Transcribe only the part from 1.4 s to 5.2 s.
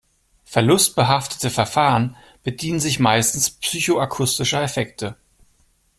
Verfahren bedienen sich meistens psychoakustischer Effekte.